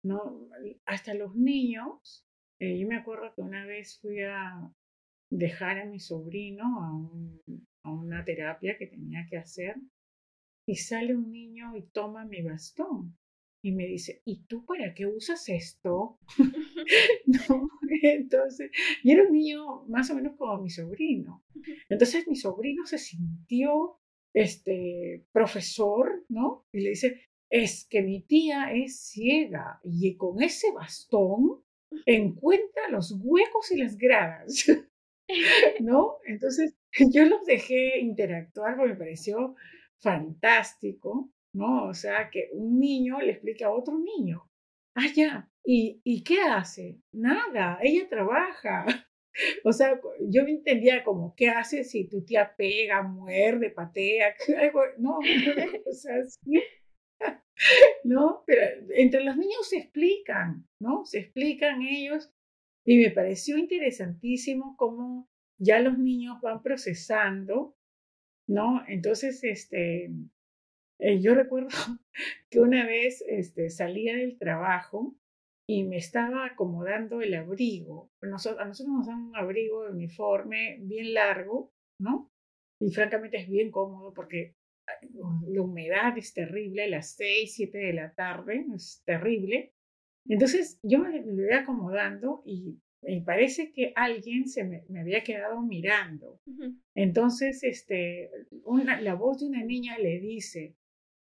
[0.02, 0.48] ¿No?
[0.84, 2.24] Hasta los niños,
[2.60, 4.72] eh, yo me acuerdo que una vez fui a
[5.30, 7.42] dejar a mi sobrino a, un,
[7.82, 9.76] a una terapia que tenía que hacer
[10.66, 13.16] y sale un niño y toma mi bastón
[13.62, 16.18] y me dice, ¿y tú para qué usas esto?
[17.26, 17.68] no,
[18.02, 18.70] entonces,
[19.02, 21.44] y era un niño más o menos como mi sobrino.
[21.88, 23.98] Entonces mi sobrino se sintió
[24.34, 26.64] este profesor, ¿no?
[26.72, 31.62] Y le dice, es que mi tía es ciega y con ese bastón
[32.04, 34.66] encuentra los huecos y las gradas,
[35.80, 36.18] ¿no?
[36.26, 36.74] Entonces
[37.12, 39.54] yo los dejé interactuar porque me pareció
[40.00, 41.88] fantástico, ¿no?
[41.88, 44.44] O sea, que un niño le explique a otro niño.
[44.94, 45.48] Ah, ya.
[45.64, 47.00] ¿Y, ¿Y qué hace?
[47.12, 48.86] Nada, ella trabaja.
[49.64, 54.34] O sea, yo me entendía como, ¿qué hace si tu tía pega, muerde, patea?
[54.98, 55.18] No,
[55.86, 56.62] o sea, sí.
[58.04, 58.42] ¿no?
[58.46, 61.04] Pero entre los niños se explican, ¿no?
[61.04, 62.30] Se explican ellos
[62.84, 65.28] y me pareció interesantísimo cómo
[65.60, 67.76] ya los niños van procesando,
[68.48, 68.84] ¿no?
[68.88, 70.10] Entonces, este,
[71.00, 71.68] eh, yo recuerdo
[72.50, 75.16] que una vez este, salía del trabajo
[75.68, 78.10] y me estaba acomodando el abrigo.
[78.22, 82.32] a nosotros nos dan un abrigo de uniforme bien largo, ¿no?
[82.80, 84.54] Y francamente es bien cómodo porque
[85.46, 89.74] la humedad es terrible, a las 6, 7 de la tarde, es terrible.
[90.26, 95.60] Entonces yo me, lo voy acomodando y me parece que alguien se me, había quedado
[95.60, 96.40] mirando.
[96.94, 98.30] Entonces, este,
[98.64, 100.76] una, la voz de una niña le dice,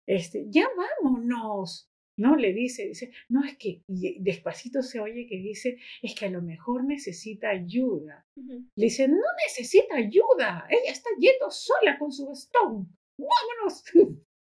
[0.07, 1.91] este, ya vámonos.
[2.17, 2.37] ¿No?
[2.37, 6.31] Le dice, dice, no es que, y despacito se oye que dice, es que a
[6.31, 8.27] lo mejor necesita ayuda.
[8.37, 13.85] Le dice, no necesita ayuda, ella está yendo sola con su bastón, vámonos.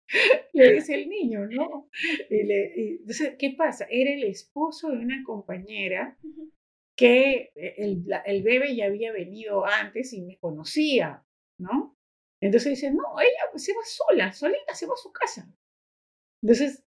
[0.52, 1.88] le dice el niño, ¿no?
[2.28, 3.86] Y le, entonces, ¿qué pasa?
[3.90, 6.18] Era el esposo de una compañera
[6.96, 11.24] que eh, el, el bebé ya había venido antes y me conocía,
[11.58, 11.96] ¿no?
[12.42, 15.48] Entonces dice, no, ella se va sola, solita, se va a su casa.
[16.42, 16.82] Entonces,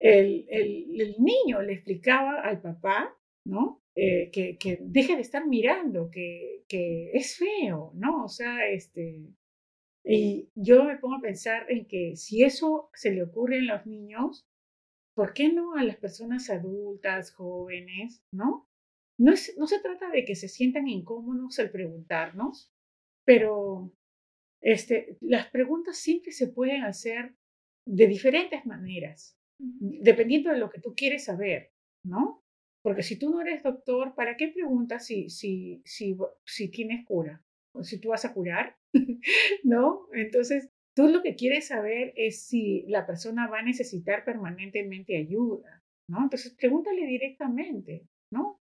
[0.00, 3.82] el, el, niño le explicaba al papá, ¿no?
[3.94, 8.24] Eh, que, que, deje de estar mirando, que, que es feo, ¿no?
[8.24, 9.28] O sea, este...
[10.04, 13.86] Y yo me pongo a pensar en que si eso se le ocurre a los
[13.86, 14.46] niños,
[15.14, 18.68] ¿por qué no a las personas adultas, jóvenes, ¿no?
[19.18, 22.72] No, es, no se trata de que se sientan incómodos al preguntarnos,
[23.26, 23.92] pero
[24.62, 27.34] este, las preguntas siempre se pueden hacer
[27.84, 31.72] de diferentes maneras dependiendo de lo que tú quieres saber,
[32.04, 32.44] ¿no?
[32.82, 37.42] Porque si tú no eres doctor, ¿para qué preguntas si, si, si, si tienes cura?
[37.74, 38.76] O si tú vas a curar,
[39.64, 40.06] ¿no?
[40.14, 45.82] Entonces, tú lo que quieres saber es si la persona va a necesitar permanentemente ayuda,
[46.08, 46.22] ¿no?
[46.22, 48.60] Entonces, pregúntale directamente, ¿no?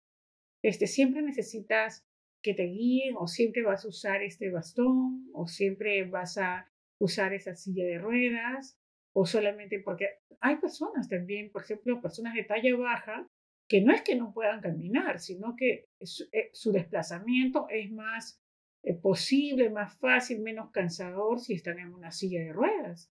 [0.64, 2.04] Este, siempre necesitas
[2.42, 6.70] que te guíen o siempre vas a usar este bastón o siempre vas a
[7.00, 8.78] usar esa silla de ruedas
[9.18, 10.08] o solamente porque
[10.40, 13.26] hay personas también, por ejemplo, personas de talla baja,
[13.66, 15.86] que no es que no puedan caminar, sino que
[16.32, 18.38] eh, su, desplazamiento es más
[18.82, 23.10] eh, posible, más fácil, menos cansador si están en una silla de ruedas.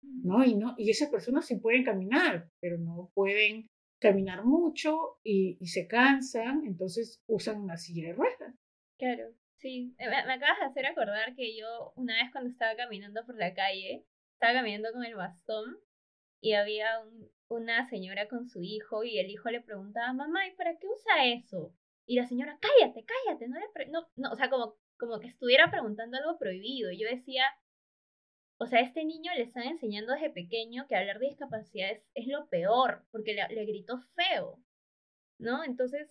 [0.00, 0.44] ¿no?
[0.44, 3.66] Y, no, y esas personas sí pueden caminar, pero no pueden
[4.00, 8.54] caminar mucho y, se cansan, entonces usan una silla de ruedas.
[8.96, 9.24] Claro,
[9.56, 9.92] sí.
[9.98, 13.52] Me, me acabas de hacer acordar que yo una vez cuando estaba caminando por la
[13.54, 14.04] calle,
[14.42, 15.78] estaba caminando con el bastón
[16.40, 16.88] y había
[17.46, 21.26] una señora con su hijo y el hijo le preguntaba, mamá, ¿y para qué usa
[21.26, 21.72] eso?
[22.06, 25.70] Y la señora, cállate, cállate, no le no, no, o sea, como, como que estuviera
[25.70, 26.90] preguntando algo prohibido.
[26.90, 27.44] Y yo decía,
[28.58, 32.26] o sea, a este niño le están enseñando desde pequeño que hablar de discapacidad es,
[32.26, 34.58] lo peor, porque le, le, gritó feo,
[35.38, 35.62] ¿no?
[35.62, 36.10] Entonces,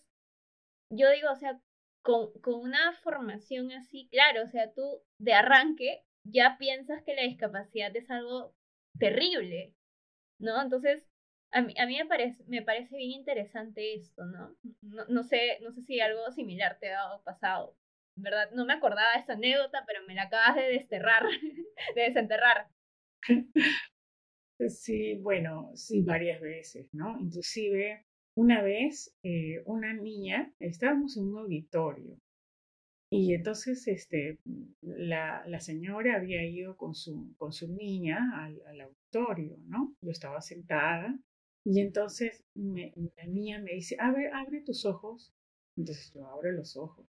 [0.89, 1.59] yo digo, o sea,
[2.01, 7.23] con, con una formación así, claro, o sea, tú de arranque ya piensas que la
[7.23, 8.53] discapacidad es algo
[8.99, 9.73] terrible,
[10.39, 10.61] ¿no?
[10.61, 11.07] Entonces,
[11.51, 14.55] a mí, a mí me, parece, me parece bien interesante esto, ¿no?
[14.81, 15.05] ¿no?
[15.07, 17.75] No sé, no sé si algo similar te ha pasado.
[18.17, 18.51] ¿Verdad?
[18.51, 21.23] No me acordaba de esta anécdota, pero me la acabas de desterrar,
[21.95, 22.67] de desenterrar.
[24.67, 27.17] Sí, bueno, sí, varias veces, ¿no?
[27.19, 28.05] Inclusive,
[28.35, 32.19] una vez, eh, una niña, estábamos en un auditorio
[33.13, 34.39] y entonces este,
[34.81, 39.93] la, la, señora había ido con su, con su niña al, al auditorio, ¿no?
[40.01, 41.19] Yo estaba sentada
[41.65, 45.33] y entonces me, la niña me dice, abre, abre tus ojos.
[45.75, 47.05] Entonces yo abro los ojos.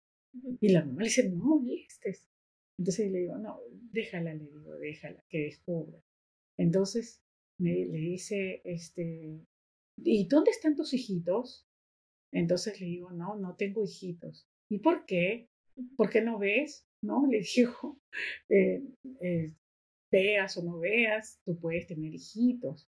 [0.61, 2.29] Y la mamá le dice, no molestes.
[2.79, 3.61] Entonces le digo, no,
[3.93, 6.03] déjala, le digo, déjala, que descubra.
[6.59, 7.23] Entonces
[7.59, 9.41] me, le dice, este,
[9.99, 11.69] ¿y dónde están tus hijitos?
[12.33, 14.49] Entonces le digo, no, no tengo hijitos.
[14.69, 15.49] ¿Y por qué?
[15.97, 16.87] ¿Por qué no ves?
[17.03, 17.27] ¿No?
[17.27, 18.01] Le dijo,
[18.49, 18.83] eh,
[19.21, 19.53] eh,
[20.11, 22.89] veas o no veas, tú puedes tener hijitos.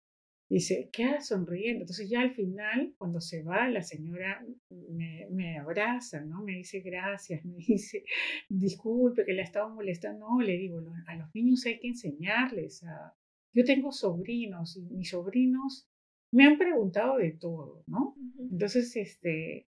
[0.48, 1.82] Dice, queda sonriendo.
[1.82, 6.44] Entonces ya al final, cuando se va, la señora me, me, abraza, ¿no?
[6.44, 8.04] Me dice gracias, me dice,
[8.50, 10.28] disculpe que la estaba molestando.
[10.30, 12.84] No, le digo, a los niños hay que enseñarles.
[12.84, 13.16] A...
[13.54, 15.90] Yo tengo sobrinos y mis sobrinos
[16.32, 18.16] me han preguntado de todo, ¿no?
[18.52, 19.68] Entonces, este,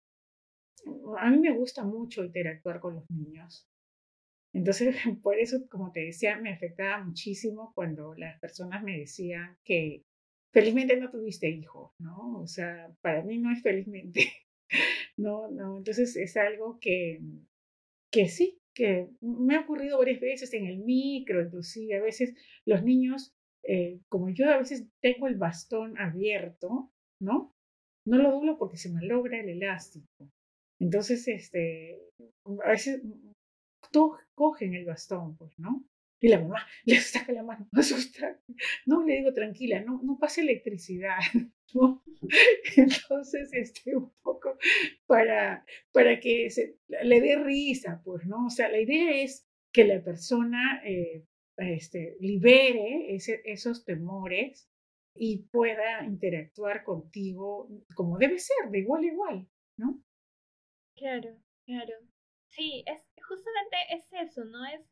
[1.18, 3.68] a mí me gusta mucho interactuar con los niños.
[4.52, 10.04] Entonces, por eso, como te decía, me afectaba muchísimo cuando las personas me decían que
[10.52, 12.40] felizmente no tuviste hijos, ¿no?
[12.40, 14.32] O sea, para mí no es felizmente,
[15.16, 15.78] no, no.
[15.78, 17.20] Entonces es algo que,
[18.10, 22.82] que sí, que me ha ocurrido varias veces en el micro, inclusive a veces los
[22.82, 27.54] niños eh, como yo a veces tengo el bastón abierto, ¿no?
[28.06, 30.30] No lo doblo porque se me logra el elástico.
[30.80, 32.00] Entonces, este,
[32.64, 33.02] a veces
[33.92, 35.84] todos cogen el bastón, pues, ¿no?
[36.20, 38.40] Y la mamá le saca la mano, asusta.
[38.86, 41.18] No, le digo, tranquila, no, no pasa electricidad.
[42.76, 44.56] Entonces, este, un poco
[45.06, 48.46] para, para que se, le dé risa, pues, ¿no?
[48.46, 51.26] O sea, la idea es que la persona eh,
[51.58, 54.68] este, libere esos temores
[55.14, 60.02] y pueda interactuar contigo como debe ser, de igual a igual, ¿no?
[61.00, 61.30] Claro,
[61.64, 61.94] claro.
[62.50, 64.58] Sí, es justamente es eso, ¿no?
[64.66, 64.82] Es,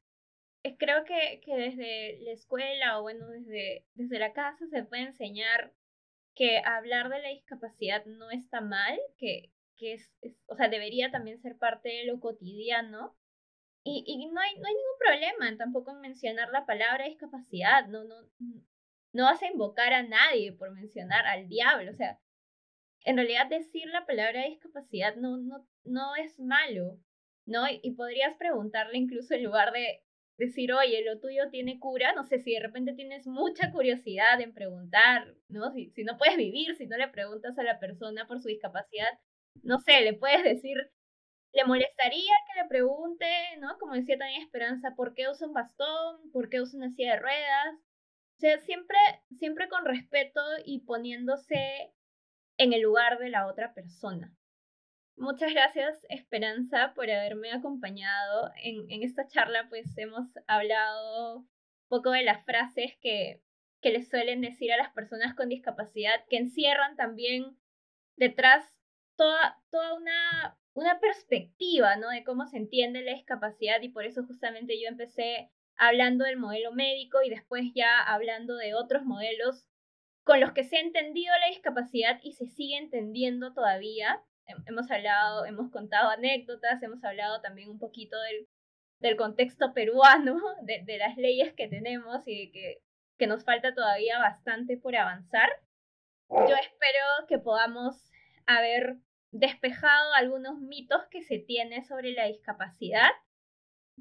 [0.79, 5.75] creo que, que desde la escuela o bueno, desde, desde la casa se puede enseñar
[6.35, 10.13] que hablar de la discapacidad no está mal, que, que es,
[10.47, 13.17] o sea, debería también ser parte de lo cotidiano.
[13.85, 18.05] Y, y no, hay, no hay ningún problema tampoco en mencionar la palabra discapacidad, no,
[18.05, 18.17] no,
[19.13, 22.19] no vas a invocar a nadie por mencionar al diablo, o sea,
[23.09, 26.99] en realidad decir la palabra discapacidad no, no, no es malo,
[27.47, 27.65] ¿no?
[27.83, 30.03] Y, podrías preguntarle incluso en lugar de
[30.37, 34.53] decir, oye, lo tuyo tiene cura, no sé si de repente tienes mucha curiosidad en
[34.53, 35.73] preguntar, ¿no?
[35.73, 39.19] Si, si no puedes vivir, si no le preguntas a la persona por su discapacidad,
[39.63, 40.77] no sé, le puedes decir,
[41.55, 43.27] le molestaría que le pregunte,
[43.59, 43.79] ¿no?
[43.79, 46.31] Como decía también Esperanza, ¿por qué usa un bastón?
[46.31, 47.75] ¿Por qué usa una silla de ruedas?
[48.37, 48.99] O sea, siempre,
[49.39, 51.95] siempre con respeto y poniéndose
[52.59, 54.35] en el lugar de la otra persona.
[55.17, 58.53] Muchas gracias, Esperanza, por haberme acompañado.
[58.63, 61.49] En, esta charla, pues hemos hablado un
[61.89, 63.43] poco de las frases que,
[63.81, 67.57] que les suelen decir a las personas con discapacidad, que encierran también
[68.17, 68.65] detrás
[69.17, 72.11] toda, toda una, una perspectiva, ¿no?
[72.11, 76.73] De cómo se entiende la discapacidad y por eso justamente yo empecé hablando del modelo
[76.73, 79.67] médico y después ya hablando de otros modelos
[80.29, 84.23] con los que se ha entendido la discapacidad y se sigue entendiendo todavía.
[84.67, 88.19] Hemos hablado, hemos contado anécdotas, hemos hablado también un poquito
[89.01, 92.83] del, contexto peruano, de, de, las leyes que tenemos y de que,
[93.17, 95.49] que nos falta todavía bastante por avanzar.
[96.29, 98.13] Yo espero que podamos
[98.45, 98.99] haber
[99.31, 103.13] despejado algunos mitos que se tiene sobre la discapacidad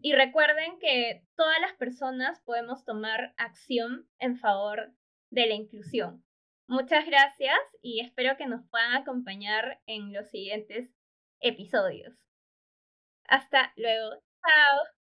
[0.01, 4.91] y recuerden que todas las personas podemos tomar acción en favor
[5.29, 6.23] de la inclusión.
[6.67, 10.89] Muchas gracias y espero que nos puedan acompañar en los siguientes
[11.39, 12.13] episodios.
[13.27, 14.21] Hasta luego.
[14.41, 14.96] Chao.